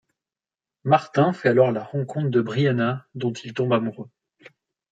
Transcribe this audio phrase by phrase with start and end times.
[0.83, 4.09] Martin fait alors la rencontre de Briana, dont il tombe amoureux.